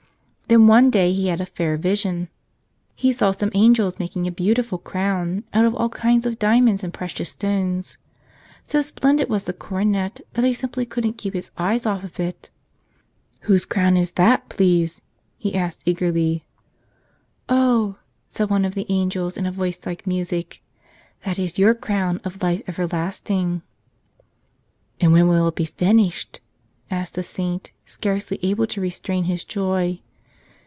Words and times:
Then 0.47 0.67
one 0.67 0.89
day 0.89 1.13
he 1.13 1.27
had 1.27 1.39
a 1.39 1.45
fair 1.45 1.77
vision. 1.77 2.27
He 2.93 3.13
saw 3.13 3.31
some 3.31 3.51
angels 3.53 3.99
making 3.99 4.27
a 4.27 4.33
beautiful 4.33 4.77
crown 4.79 5.45
out 5.53 5.63
of 5.63 5.73
all 5.73 5.87
kinds 5.87 6.25
of 6.25 6.37
diamonds 6.39 6.83
and 6.83 6.93
precious 6.93 7.29
stones. 7.29 7.97
So 8.67 8.81
splendid 8.81 9.29
was 9.29 9.45
the 9.45 9.53
coronet 9.53 10.19
that 10.33 10.43
he 10.43 10.53
simply 10.53 10.85
couldn't 10.85 11.13
keep 11.17 11.33
his 11.33 11.51
eyes 11.57 11.85
off 11.85 12.19
it. 12.19 12.49
"Whose 13.47 13.63
crown 13.63 13.95
is 13.95 14.11
that, 14.19 14.49
please?" 14.49 14.99
he 15.37 15.55
asked 15.55 15.83
eagerly. 15.85 16.43
"Oh," 17.47 17.95
said 18.27 18.49
one 18.49 18.65
of 18.65 18.75
the 18.75 18.87
angels 18.89 19.37
in 19.37 19.45
a 19.45 19.53
voice 19.53 19.79
like 19.85 20.05
music, 20.05 20.61
"that 21.23 21.39
is 21.39 21.57
your 21.57 21.73
crown 21.73 22.19
of 22.25 22.43
life 22.43 22.61
everlasting." 22.67 23.61
"And 24.99 25.13
when 25.13 25.29
will 25.29 25.47
it 25.47 25.55
be 25.55 25.63
finished?" 25.63 26.41
asked 26.89 27.15
the 27.15 27.23
saint, 27.23 27.71
scarcely 27.85 28.37
able 28.43 28.67
to 28.67 28.81
restrain 28.81 29.23
his 29.23 29.45
joy. 29.45 30.01